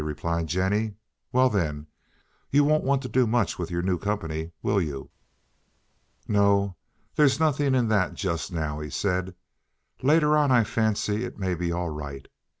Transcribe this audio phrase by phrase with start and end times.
[0.03, 0.95] replied Jennie.
[1.31, 1.85] "Well, then
[2.49, 5.11] you won't want to do much with your new company, will you?"
[6.27, 6.75] "No;
[7.13, 9.35] there's nothing in that, just now," he said.
[10.01, 12.27] "Later on I fancy it may be all right.